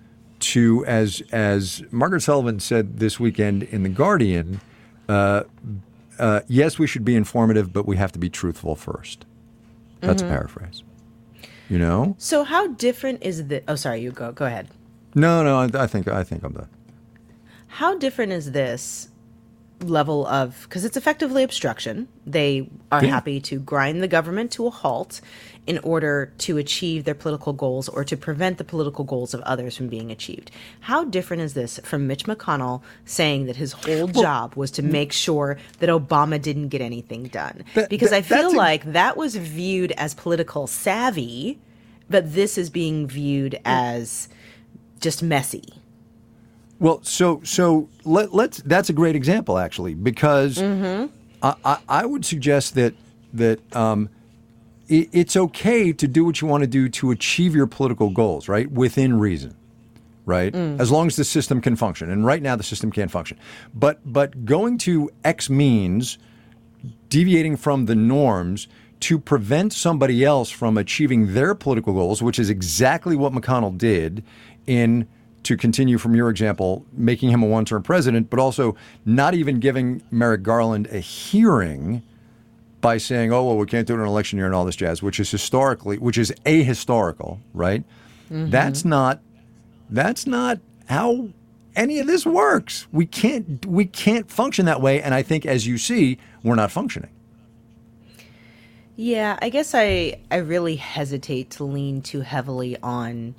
to 0.41 0.85
as 0.87 1.23
as 1.33 1.83
Margaret 1.91 2.21
Sullivan 2.21 2.61
said 2.61 2.99
this 2.99 3.19
weekend 3.19 3.63
in 3.65 3.83
the 3.83 3.89
Guardian. 3.89 4.61
Uh, 5.09 5.45
uh, 6.19 6.41
yes, 6.49 6.79
we 6.79 6.87
should 6.87 7.05
be 7.05 7.15
informative, 7.15 7.73
but 7.73 7.87
we 7.87 7.97
have 7.97 8.13
to 8.13 8.19
be 8.19 8.29
truthful 8.29 8.75
first. 8.75 9.27
That's 10.01 10.23
a 10.23 10.27
paraphrase. 10.27 10.83
You 11.69 11.79
know? 11.79 12.15
So 12.19 12.45
how 12.45 12.69
different 12.69 13.23
is 13.23 13.49
the? 13.49 13.63
Oh, 13.69 13.75
sorry. 13.75 14.01
You 14.01 14.13
go. 14.13 14.33
Go 14.33 14.47
ahead. 14.47 14.69
No, 15.15 15.43
no. 15.43 15.59
I, 15.59 15.83
I 15.83 15.87
think 15.87 16.09
I 16.09 16.23
think 16.23 16.45
I'm 16.45 16.53
done. 16.53 16.69
How 17.67 17.99
different 17.99 18.33
is 18.33 18.53
this 18.53 19.09
level 19.81 20.27
of 20.27 20.63
because 20.63 20.85
it's 20.85 20.97
effectively 20.97 21.43
obstruction. 21.43 22.09
They 22.27 22.69
are 22.91 23.05
Yeah. 23.05 23.11
happy 23.11 23.41
to 23.43 23.59
grind 23.59 24.03
the 24.03 24.09
government 24.09 24.51
to 24.53 24.67
a 24.67 24.71
halt 24.71 25.21
in 25.67 25.79
order 25.79 26.33
to 26.39 26.57
achieve 26.59 27.05
their 27.05 27.15
political 27.15 27.53
goals 27.53 27.89
or 27.89 28.05
to 28.05 28.17
prevent 28.17 28.57
the 28.57 28.65
political 28.65 29.05
goals 29.05 29.35
of 29.35 29.41
others 29.43 29.77
from 29.77 29.89
being 29.89 30.11
achieved. 30.11 30.51
How 30.81 31.05
different 31.05 31.43
is 31.43 31.55
this 31.55 31.79
from 31.83 32.07
Mitch 32.07 32.25
McConnell 32.25 32.83
saying 33.05 33.47
that 33.47 33.57
his 33.57 33.73
whole 33.73 34.07
job 34.07 34.55
was 34.55 34.71
to 34.73 34.83
make 34.83 35.13
sure 35.13 35.59
that 35.81 35.89
Obama 35.91 36.41
didn't 36.41 36.69
get 36.69 36.81
anything 36.81 37.25
done? 37.25 37.65
That- 37.75 37.91
because 37.91 38.11
that- 38.11 38.17
I 38.19 38.23
feel 38.23 38.43
that's 38.43 38.55
a- 38.55 38.57
like 38.57 38.93
that 38.93 39.17
was 39.17 39.35
viewed 39.37 39.93
as 39.93 40.15
political 40.15 40.67
savvy, 40.69 41.59
but 42.09 42.33
this 42.33 42.57
is 42.57 42.71
being 42.71 43.07
viewed 43.09 43.59
as 43.65 44.29
just 45.01 45.23
messy. 45.23 45.65
Well, 46.79 47.01
so 47.03 47.41
so 47.43 47.89
let, 48.05 48.35
let's. 48.35 48.59
That's 48.59 48.91
a 48.91 48.93
great 48.93 49.17
example, 49.17 49.59
actually, 49.59 49.95
because 49.95 50.59
I, 51.43 51.55
I, 51.65 51.79
I 51.89 52.07
would 52.07 52.25
suggest 52.25 52.75
that 52.75 52.95
that 53.33 53.77
um, 53.77 54.09
it, 54.89 55.09
it's 55.13 55.37
okay 55.37 55.93
to 55.93 56.07
do 56.07 56.25
what 56.25 56.41
you 56.41 56.49
want 56.49 56.63
to 56.63 56.67
do 56.67 56.89
to 56.89 57.11
achieve 57.11 57.55
your 57.55 57.67
political 57.67 58.11
goals, 58.11 58.49
right, 58.49 58.71
within 58.71 59.19
reason, 59.19 59.57
right, 60.27 60.55
as 60.81 60.91
long 60.91 61.07
as 61.07 61.17
the 61.17 61.25
system 61.25 61.61
can 61.61 61.77
function. 61.77 62.11
And 62.11 62.27
right 62.27 62.43
now, 62.43 62.57
the 62.57 62.63
system 62.63 62.93
can't 62.93 63.11
function. 63.11 63.39
But 63.75 64.01
but 64.05 64.45
going 64.45 64.77
to 64.79 65.11
X 65.25 65.49
means 65.49 66.19
deviating 67.09 67.57
from 67.57 67.87
the 67.87 67.95
norms 67.95 68.69
to 69.01 69.19
prevent 69.19 69.73
somebody 69.73 70.25
else 70.25 70.51
from 70.51 70.77
achieving 70.79 71.35
their 71.35 71.55
political 71.55 71.93
goals, 71.93 72.23
which 72.23 72.39
is 72.39 72.51
exactly 72.51 73.17
what 73.17 73.33
McConnell 73.33 73.77
did 73.77 74.25
in 74.67 75.07
to 75.47 75.57
continue 75.57 75.99
from 75.99 76.15
your 76.15 76.31
example, 76.31 76.85
making 76.93 77.31
him 77.31 77.43
a 77.43 77.47
one-term 77.47 77.83
president, 77.83 78.31
but 78.31 78.39
also 78.39 78.77
not 79.05 79.35
even 79.35 79.59
giving 79.61 80.03
Merrick 80.11 80.43
Garland 80.43 80.87
a 80.89 80.99
hearing 80.99 82.03
by 82.81 82.99
saying, 82.99 83.33
"Oh, 83.33 83.45
well, 83.45 83.57
we 83.57 83.67
can't 83.67 83.87
do 83.87 83.95
it 83.95 83.97
in 83.97 84.03
an 84.03 84.09
election 84.09 84.37
year 84.37 84.47
and 84.47 84.55
all 84.55 84.65
this 84.65 84.77
jazz," 84.77 85.03
which 85.03 85.19
is 85.19 85.31
historically, 85.31 85.99
which 85.99 86.19
is 86.19 86.33
ahistorical, 86.45 87.39
right? 87.55 87.83
Mm-hmm. 88.31 88.51
That's 88.51 88.85
not 88.85 89.21
that's 89.91 90.27
not 90.27 90.59
how 90.89 91.29
any 91.75 91.99
of 91.99 92.07
this 92.07 92.27
works. 92.27 92.87
We 92.93 93.07
can't 93.07 93.65
we 93.67 93.85
can't 93.85 94.31
function 94.31 94.67
that 94.67 94.81
way, 94.81 95.01
and 95.03 95.15
I 95.15 95.23
think, 95.23 95.47
as 95.47 95.67
you 95.67 95.79
see, 95.79 96.19
we're 96.43 96.55
not 96.55 96.71
functioning. 96.71 97.11
Yeah, 98.97 99.39
I 99.43 99.51
guess 99.51 99.75
I 99.75 100.19
I 100.31 100.37
really 100.37 100.77
hesitate 100.77 101.51
to 101.51 101.65
lean 101.65 102.03
too 102.03 102.23
heavily 102.23 102.77
on 102.83 103.35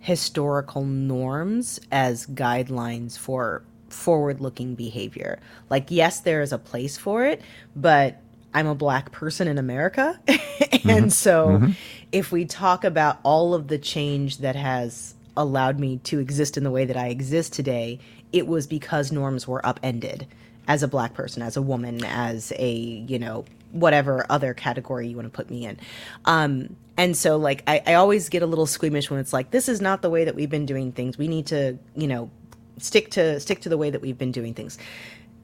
historical 0.00 0.84
norms 0.84 1.80
as 1.90 2.26
guidelines 2.26 3.18
for 3.18 3.62
forward-looking 3.88 4.74
behavior. 4.74 5.38
Like 5.70 5.90
yes, 5.90 6.20
there 6.20 6.42
is 6.42 6.52
a 6.52 6.58
place 6.58 6.96
for 6.96 7.24
it, 7.24 7.40
but 7.74 8.20
I'm 8.54 8.66
a 8.66 8.74
black 8.74 9.12
person 9.12 9.48
in 9.48 9.58
America. 9.58 10.18
and 10.28 10.38
mm-hmm. 10.38 11.08
so 11.08 11.48
mm-hmm. 11.48 11.72
if 12.12 12.32
we 12.32 12.44
talk 12.44 12.84
about 12.84 13.18
all 13.22 13.54
of 13.54 13.68
the 13.68 13.78
change 13.78 14.38
that 14.38 14.56
has 14.56 15.14
allowed 15.36 15.78
me 15.78 15.98
to 15.98 16.18
exist 16.18 16.56
in 16.56 16.64
the 16.64 16.70
way 16.70 16.84
that 16.84 16.96
I 16.96 17.08
exist 17.08 17.52
today, 17.52 18.00
it 18.32 18.46
was 18.46 18.66
because 18.66 19.12
norms 19.12 19.46
were 19.46 19.64
upended 19.64 20.26
as 20.66 20.82
a 20.82 20.88
black 20.88 21.14
person, 21.14 21.42
as 21.42 21.56
a 21.56 21.62
woman, 21.62 22.04
as 22.04 22.52
a, 22.56 22.70
you 22.70 23.18
know, 23.18 23.44
whatever 23.72 24.24
other 24.30 24.54
category 24.54 25.08
you 25.08 25.16
want 25.16 25.26
to 25.26 25.36
put 25.36 25.50
me 25.50 25.66
in. 25.66 25.78
Um, 26.24 26.76
and 26.96 27.16
so, 27.16 27.36
like, 27.36 27.62
I, 27.66 27.82
I 27.86 27.94
always 27.94 28.28
get 28.28 28.42
a 28.42 28.46
little 28.46 28.66
squeamish 28.66 29.10
when 29.10 29.20
it's 29.20 29.32
like, 29.32 29.50
this 29.50 29.68
is 29.68 29.80
not 29.80 30.02
the 30.02 30.10
way 30.10 30.24
that 30.24 30.34
we've 30.34 30.50
been 30.50 30.66
doing 30.66 30.92
things. 30.92 31.16
We 31.16 31.28
need 31.28 31.46
to, 31.46 31.78
you 31.94 32.08
know, 32.08 32.30
stick 32.78 33.10
to 33.12 33.40
stick 33.40 33.60
to 33.62 33.68
the 33.68 33.78
way 33.78 33.90
that 33.90 34.00
we've 34.00 34.18
been 34.18 34.32
doing 34.32 34.54
things. 34.54 34.78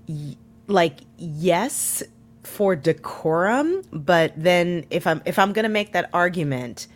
Y- 0.09 0.37
like, 0.66 1.00
yes, 1.19 2.02
for 2.43 2.75
decorum, 2.76 3.83
but 3.93 4.33
then 4.37 4.85
if 4.90 5.07
I'm 5.07 5.23
if 5.25 5.38
I'm 5.38 5.52
gonna 5.52 5.69
make 5.69 5.93
that 5.93 6.11
argument, 6.12 6.87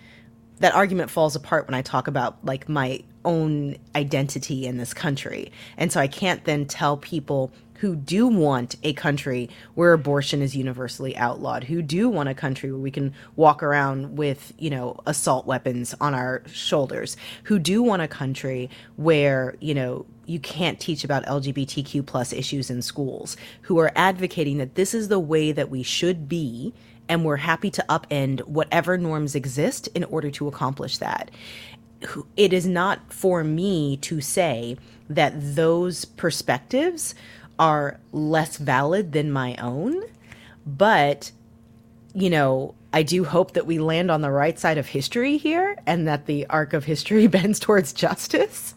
that 0.61 0.75
argument 0.75 1.11
falls 1.11 1.37
apart 1.37 1.66
when 1.66 1.75
I 1.75 1.82
talk 1.82 2.08
about 2.08 2.44
like 2.44 2.68
my 2.68 3.02
own 3.25 3.76
identity 3.94 4.66
in 4.66 4.78
this 4.78 4.94
country. 4.94 5.52
And 5.76 5.92
so 5.92 6.00
I 6.00 6.08
can't 6.08 6.44
then 6.44 6.66
tell 6.66 6.97
people 6.97 7.52
who 7.78 7.97
do 7.97 8.26
want 8.26 8.76
a 8.82 8.92
country 8.92 9.49
where 9.75 9.92
abortion 9.92 10.42
is 10.42 10.54
universally 10.56 11.16
outlawed, 11.16 11.64
who 11.64 11.80
do 11.82 12.08
want 12.08 12.28
a 12.28 12.35
country 12.35 12.70
where 12.70 12.80
we 12.80 12.90
can 12.90 13.14
walk 13.37 13.62
around 13.62 14.16
with, 14.16 14.52
you 14.58 14.70
know, 14.70 14.99
assault 15.06 15.47
weapons 15.47 15.94
on 16.00 16.14
our 16.14 16.42
shoulders, 16.47 17.16
who 17.44 17.58
do 17.58 17.82
want 17.82 18.02
a 18.02 18.08
country 18.08 18.68
where, 18.97 19.56
you 19.61 19.75
know, 19.75 20.04
you 20.26 20.38
can't 20.38 20.78
teach 20.78 21.04
about 21.04 21.25
LGBTQ 21.25 22.04
plus 22.04 22.32
issues 22.32 22.68
in 22.68 22.82
schools, 22.82 23.37
who 23.62 23.78
are 23.78 23.92
advocating 23.97 24.58
that 24.58 24.75
this 24.75 24.92
is 24.92 25.08
the 25.08 25.20
way 25.20 25.52
that 25.52 25.70
we 25.70 25.82
should 25.82 26.28
be 26.28 26.75
and 27.08 27.25
we're 27.25 27.37
happy 27.37 27.70
to 27.70 27.85
upend 27.88 28.40
whatever 28.47 28.99
norms 28.99 29.35
exist 29.35 29.88
in 29.94 30.04
order 30.04 30.30
to 30.30 30.47
accomplish 30.47 30.99
that. 30.99 31.30
It 32.37 32.52
is 32.52 32.66
not 32.66 33.12
for 33.12 33.42
me 33.42 33.97
to 33.99 34.20
say 34.20 34.76
that 35.08 35.32
those 35.56 36.04
perspectives 36.04 37.14
are 37.59 37.99
less 38.12 38.57
valid 38.57 39.12
than 39.12 39.31
my 39.31 39.57
own, 39.57 40.03
but 40.67 41.33
you 42.15 42.31
know, 42.31 42.75
I 42.93 43.03
do 43.03 43.23
hope 43.25 43.53
that 43.53 43.67
we 43.67 43.79
land 43.79 44.11
on 44.11 44.23
the 44.23 44.31
right 44.31 44.59
side 44.59 44.79
of 44.79 44.87
history 44.87 45.37
here 45.37 45.77
and 45.87 46.09
that 46.09 46.27
the 46.27 46.47
arc 46.47 46.73
of 46.73 46.85
history 46.85 47.27
bends 47.29 47.61
towards 47.61 47.93
justice. 47.93 48.75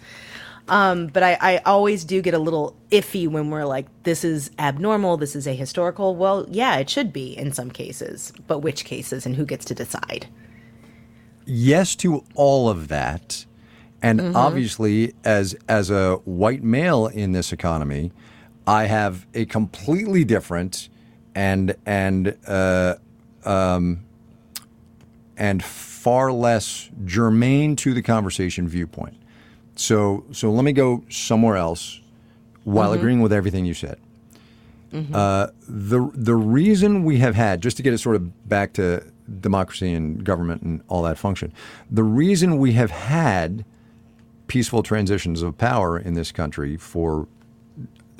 Um, 0.68 1.08
but 1.08 1.24
I, 1.24 1.38
I 1.42 1.58
always 1.66 2.04
do 2.04 2.22
get 2.22 2.34
a 2.34 2.40
little 2.40 2.76
iffy 2.92 3.28
when 3.28 3.50
we're 3.50 3.66
like, 3.66 3.88
this 4.04 4.24
is 4.24 4.52
abnormal, 4.60 5.18
this 5.18 5.36
is 5.36 5.48
ahistorical. 5.48 6.16
Well, 6.16 6.46
yeah, 6.50 6.78
it 6.78 6.90
should 6.90 7.12
be 7.12 7.36
in 7.38 7.52
some 7.52 7.72
cases, 7.72 8.32
but 8.48 8.60
which 8.60 8.86
cases 8.86 9.26
and 9.26 9.36
who 9.36 9.46
gets 9.46 9.66
to 9.66 9.76
decide? 9.76 10.28
yes 11.46 11.96
to 11.98 12.24
all 12.36 12.70
of 12.70 12.88
that. 12.88 13.46
And 14.02 14.36
obviously, 14.36 15.14
as 15.24 15.56
as 15.70 15.92
a 15.92 16.16
white 16.26 16.64
male 16.64 17.06
in 17.06 17.34
this 17.34 17.54
economy, 17.54 18.12
I 18.68 18.86
have 18.86 19.26
a 19.34 19.46
completely 19.46 20.24
different 20.24 20.90
and 21.36 21.76
and 21.86 22.38
uh, 22.48 22.96
um, 23.46 24.04
and 25.38 25.64
far 25.64 26.32
less 26.32 26.90
germane 27.06 27.76
to 27.78 27.94
the 27.94 28.02
conversation 28.02 28.68
viewpoint. 28.68 29.18
So 29.76 30.26
so 30.32 30.52
let 30.52 30.64
me 30.64 30.74
go 30.74 31.04
somewhere 31.10 31.58
else 31.58 32.02
while 32.64 32.94
agreeing 32.94 33.22
with 33.22 33.34
everything 33.34 33.66
you 33.66 33.74
said. 33.74 34.00
Uh, 35.14 35.48
the 35.70 36.12
the 36.14 36.36
reason 36.36 37.06
we 37.06 37.20
have 37.20 37.34
had 37.34 37.62
just 37.62 37.78
to 37.78 37.84
get 37.84 37.94
it 37.94 37.98
sort 38.00 38.16
of 38.18 38.50
back 38.50 38.74
to 38.74 39.02
democracy 39.40 39.94
and 39.94 40.24
government 40.24 40.62
and 40.64 40.84
all 40.90 41.02
that 41.04 41.18
function, 41.18 41.54
the 41.90 42.04
reason 42.04 42.58
we 42.58 42.74
have 42.74 42.92
had 42.92 43.64
peaceful 44.48 44.84
transitions 44.84 45.42
of 45.42 45.58
power 45.58 45.98
in 45.98 46.14
this 46.14 46.34
country 46.34 46.76
for 46.76 47.26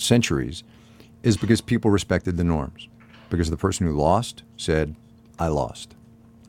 centuries 0.02 0.64
is 1.24 1.38
because 1.38 1.62
people 1.62 1.92
respected 1.92 2.38
the 2.38 2.44
norms. 2.44 2.88
Because 3.30 3.50
the 3.50 3.58
person 3.58 3.88
who 3.88 3.94
lost 3.94 4.44
said, 4.58 4.96
"I 5.40 5.48
lost. 5.48 5.96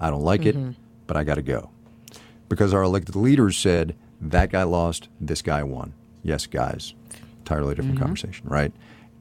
I 0.00 0.10
don't 0.10 0.24
like 0.24 0.44
it, 0.44 0.56
mm-hmm. 0.56 0.72
but 1.06 1.16
I 1.16 1.24
got 1.24 1.36
to 1.36 1.42
go." 1.42 1.70
Because 2.48 2.74
our 2.74 2.82
elected 2.82 3.14
leaders 3.14 3.56
said, 3.56 3.94
"That 4.20 4.50
guy 4.50 4.64
lost. 4.64 5.08
This 5.20 5.42
guy 5.42 5.62
won." 5.62 5.94
Yes, 6.24 6.46
guys, 6.46 6.94
entirely 7.38 7.74
different 7.74 7.94
mm-hmm. 7.94 8.02
conversation, 8.02 8.48
right? 8.48 8.72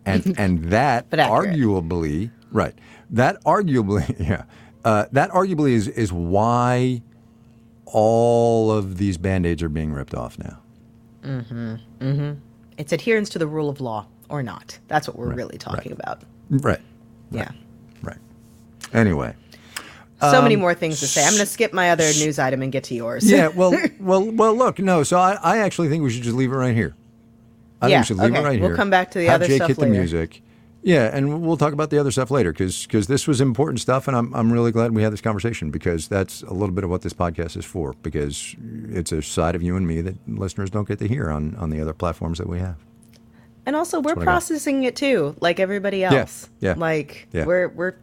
And 0.05 0.35
and 0.39 0.63
that 0.71 1.09
But 1.09 1.19
arguably, 1.19 2.31
right? 2.51 2.73
That 3.11 3.43
arguably, 3.43 4.15
yeah, 4.27 4.45
uh, 4.83 5.05
that 5.11 5.29
arguably 5.31 5.73
is 5.73 5.87
is 5.87 6.11
why 6.11 7.03
all 7.85 8.71
of 8.71 8.97
these 8.97 9.17
band-aids 9.17 9.61
are 9.61 9.69
being 9.69 9.91
ripped 9.91 10.15
off 10.15 10.39
now. 10.39 10.59
Mm-hmm. 11.23 11.75
It's 12.77 12.91
adherence 12.91 13.29
to 13.29 13.39
the 13.39 13.47
rule 13.47 13.69
of 13.69 13.81
law 13.81 14.07
or 14.29 14.41
not. 14.43 14.77
That's 14.87 15.07
what 15.07 15.17
we're 15.17 15.33
really 15.33 15.57
talking 15.57 15.91
about. 15.91 16.23
Right. 16.49 16.79
Yeah. 17.31 17.51
Right. 18.01 18.17
Anyway. 18.93 19.35
So 20.19 20.41
many 20.41 20.55
more 20.55 20.75
things 20.75 20.99
to 20.99 21.07
say. 21.07 21.23
I'm 21.23 21.31
going 21.31 21.39
to 21.39 21.47
skip 21.47 21.73
my 21.73 21.89
other 21.89 22.03
news 22.03 22.37
item 22.37 22.61
and 22.61 22.71
get 22.71 22.83
to 22.85 22.95
yours. 22.95 23.23
Um, 23.23 23.29
Yeah. 23.29 23.47
Well. 23.47 23.71
well. 23.99 24.23
Well. 24.31 24.55
Look. 24.55 24.77
No. 24.79 25.01
So 25.03 25.17
I, 25.17 25.33
I 25.41 25.57
actually 25.59 25.89
think 25.89 26.03
we 26.03 26.11
should 26.11 26.21
just 26.21 26.35
leave 26.35 26.51
it 26.51 26.55
right 26.55 26.75
here. 26.75 26.95
I 27.81 27.87
Yeah, 27.87 27.97
think 27.97 28.03
we 28.03 28.07
should 28.07 28.17
leave 28.23 28.31
okay. 28.33 28.41
it 28.41 28.43
right 28.45 28.59
here. 28.59 28.67
We'll 28.67 28.77
come 28.77 28.91
back 28.91 29.09
to 29.11 29.19
the 29.19 29.25
Have 29.25 29.35
other 29.41 29.47
Jake 29.47 29.55
stuff 29.57 29.67
hit 29.69 29.77
the 29.79 29.87
music. 29.87 30.43
Yeah, 30.83 31.11
and 31.15 31.43
we'll 31.45 31.57
talk 31.57 31.73
about 31.73 31.91
the 31.91 31.99
other 31.99 32.09
stuff 32.09 32.31
later 32.31 32.51
because 32.53 32.87
this 33.07 33.27
was 33.27 33.39
important 33.39 33.79
stuff, 33.81 34.07
and 34.07 34.17
I'm 34.17 34.33
I'm 34.33 34.51
really 34.51 34.71
glad 34.71 34.93
we 34.95 35.03
had 35.03 35.13
this 35.13 35.21
conversation 35.21 35.69
because 35.69 36.07
that's 36.07 36.41
a 36.41 36.53
little 36.53 36.73
bit 36.73 36.83
of 36.83 36.89
what 36.89 37.03
this 37.03 37.13
podcast 37.13 37.55
is 37.55 37.65
for 37.65 37.93
because 38.01 38.55
it's 38.89 39.11
a 39.11 39.21
side 39.21 39.55
of 39.55 39.61
you 39.61 39.75
and 39.77 39.87
me 39.87 40.01
that 40.01 40.15
listeners 40.27 40.71
don't 40.71 40.87
get 40.87 40.97
to 40.99 41.07
hear 41.07 41.29
on 41.29 41.55
on 41.57 41.69
the 41.69 41.79
other 41.79 41.93
platforms 41.93 42.39
that 42.39 42.49
we 42.49 42.57
have. 42.59 42.77
And 43.65 43.75
also, 43.75 43.99
we're 43.99 44.13
what 44.15 44.23
I 44.23 44.25
got. 44.25 44.31
processing 44.31 44.83
it 44.85 44.95
too, 44.95 45.35
like 45.39 45.59
everybody 45.59 46.03
else. 46.03 46.49
yeah, 46.61 46.73
Like 46.75 47.27
yeah. 47.31 47.45
we're 47.45 47.67
we're 47.69 47.93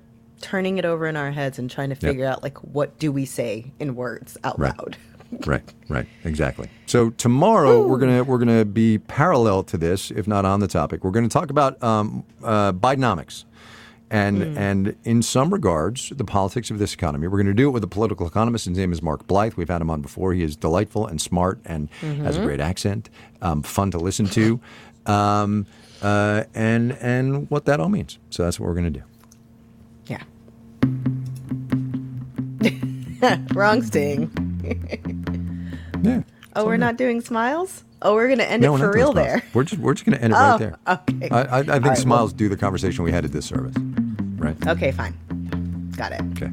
turning 0.41 0.79
it 0.79 0.85
over 0.85 1.07
in 1.09 1.17
our 1.17 1.33
heads 1.33 1.59
and 1.59 1.69
trying 1.69 1.89
to 1.91 1.97
Yeah. 2.01 2.09
figure 2.11 2.27
out 2.27 2.45
like 2.45 2.59
what 2.59 2.97
do 3.01 3.11
we 3.11 3.25
say 3.25 3.73
in 3.81 3.97
words 3.97 4.37
out 4.45 4.57
Right. 4.57 4.77
loud. 4.79 4.97
right, 5.47 5.63
right, 5.89 6.07
exactly. 6.25 6.69
So 6.87 7.11
tomorrow 7.11 7.87
we're 7.87 7.99
gonna 7.99 8.25
we're 8.25 8.39
gonna 8.39 8.65
be 8.65 8.99
parallel 8.99 9.63
to 9.65 9.77
this, 9.77 10.11
if 10.11 10.27
not 10.27 10.45
on 10.45 10.61
the 10.61 10.69
topic. 10.69 11.05
We're 11.05 11.11
gonna 11.11 11.29
talk 11.29 11.51
about 11.51 11.83
um, 11.83 12.25
uh, 12.43 12.73
Bidenomics, 12.73 13.45
and 14.11 14.43
Hmm. 14.43 14.59
and 14.59 14.97
in 15.05 15.21
some 15.23 15.53
regards, 15.53 16.09
the 16.17 16.25
politics 16.25 16.71
of 16.71 16.79
this 16.79 16.95
economy. 16.95 17.29
We're 17.29 17.37
gonna 17.39 17.53
do 17.53 17.69
it 17.69 17.73
with 17.73 17.85
a 17.85 17.89
political 17.89 18.27
economist. 18.27 18.65
His 18.65 18.79
name 18.79 18.91
is 18.91 19.03
Mark 19.03 19.27
Blyth. 19.27 19.57
We've 19.57 19.69
had 19.69 19.83
him 19.83 19.91
on 19.91 20.01
before. 20.01 20.33
He 20.33 20.43
is 20.43 20.57
delightful 20.57 21.07
and 21.07 21.21
smart 21.21 21.59
and 21.67 21.91
has 22.01 22.37
Mm-hmm. 22.37 22.43
a 22.43 22.47
great 22.47 22.61
accent, 22.61 23.11
um, 23.43 23.63
fun 23.63 23.91
to 23.91 23.99
listen 23.99 24.27
to, 24.29 24.61
um, 25.07 25.67
uh, 26.01 26.45
and 26.55 26.93
and 27.03 27.51
what 27.51 27.67
that 27.67 27.81
all 27.81 27.91
means. 27.91 28.19
So 28.31 28.45
that's 28.45 28.59
what 28.59 28.67
we're 28.67 28.75
gonna 28.77 28.91
do. 28.91 29.03
Yeah. 30.07 30.23
Wrong 33.53 33.83
sting. 33.83 34.31
Yeah. 36.03 36.23
Oh, 36.55 36.65
we're 36.65 36.77
not 36.77 36.97
doing 36.97 37.21
smiles. 37.21 37.83
Oh, 38.03 38.15
we're 38.15 38.29
gonna 38.29 38.45
end 38.45 38.63
No, 38.63 38.77
it 38.77 38.79
for 38.79 38.93
real 38.93 39.13
there. 39.13 39.43
We're 39.53 39.65
just 39.65 39.81
we're 39.83 39.95
just 39.95 40.05
gonna 40.05 40.17
end 40.19 40.33
it 40.33 40.37
Oh, 40.37 40.51
right 40.51 40.59
there. 40.59 40.77
okay. 40.89 41.29
I, 41.31 41.41
I, 41.43 41.59
I 41.59 41.63
think 41.65 41.85
right, 41.87 41.99
smiles 41.99 42.33
do 42.33 42.49
the 42.49 42.57
conversation 42.57 43.03
we 43.03 43.11
had 43.11 43.25
at 43.25 43.33
this 43.33 43.47
service. 43.47 43.75
Right. 44.37 44.57
Okay, 44.69 44.93
fine. 44.93 45.15
Got 45.97 46.13
it. 46.13 46.21
Okay. 46.33 46.53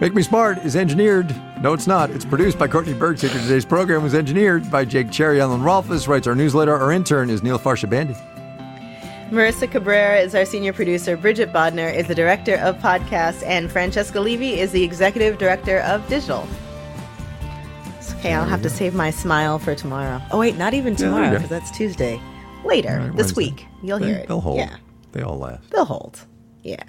Make 0.00 0.14
Me 0.14 0.22
Smart 0.22 0.58
is 0.64 0.74
engineered. 0.74 1.34
No, 1.62 1.72
it's 1.72 1.86
not. 1.86 2.10
It's 2.10 2.24
produced 2.24 2.58
by 2.58 2.66
Courtney 2.66 2.92
Bergsieker. 2.94 3.40
Today's 3.40 3.64
program 3.64 4.02
was 4.02 4.14
engineered 4.14 4.68
by 4.70 4.84
Jake 4.84 5.10
Cherry. 5.12 5.40
Ellen 5.40 5.60
Rolfes 5.62 6.08
writes 6.08 6.26
our 6.26 6.34
newsletter. 6.34 6.74
Our 6.76 6.90
intern 6.92 7.30
is 7.30 7.40
Niloufar 7.40 7.76
Shahbandi. 7.78 8.16
Marissa 9.30 9.70
Cabrera 9.70 10.20
is 10.20 10.34
our 10.34 10.44
senior 10.44 10.72
producer. 10.72 11.16
Bridget 11.16 11.52
Bodner 11.52 11.92
is 11.92 12.06
the 12.06 12.14
director 12.14 12.56
of 12.56 12.76
podcasts, 12.78 13.42
and 13.44 13.70
Francesca 13.70 14.20
Levy 14.20 14.60
is 14.60 14.70
the 14.72 14.82
executive 14.82 15.38
director 15.38 15.80
of 15.80 16.06
digital. 16.08 16.46
Okay, 18.18 18.32
I'll 18.34 18.44
have 18.44 18.62
to 18.62 18.70
save 18.70 18.94
my 18.94 19.10
smile 19.10 19.58
for 19.58 19.74
tomorrow. 19.74 20.20
Oh 20.30 20.38
wait, 20.38 20.56
not 20.56 20.72
even 20.72 20.94
tomorrow 20.96 21.28
go. 21.30 21.34
because 21.36 21.50
that's 21.50 21.70
Tuesday. 21.70 22.20
Later 22.64 22.98
Right, 22.98 23.16
this 23.16 23.34
Wednesday. 23.36 23.44
week, 23.62 23.66
you'll 23.82 23.98
They, 23.98 24.06
hear 24.06 24.16
it. 24.16 24.28
They'll 24.28 24.40
hold. 24.40 24.56
Yeah, 24.58 24.76
They 25.12 25.20
all 25.22 25.38
last. 25.38 25.70
they'll 25.70 25.84
hold. 25.84 26.26
Yeah. 26.62 26.82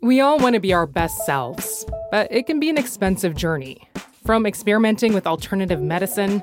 We 0.00 0.20
all 0.20 0.38
want 0.38 0.54
to 0.54 0.60
be 0.60 0.72
our 0.72 0.86
best 0.86 1.24
selves, 1.26 1.84
but 2.12 2.30
it 2.30 2.46
can 2.46 2.60
be 2.60 2.70
an 2.70 2.78
expensive 2.78 3.34
journey. 3.34 3.88
From 4.24 4.46
experimenting 4.46 5.12
with 5.14 5.26
alternative 5.26 5.80
medicine 5.80 6.42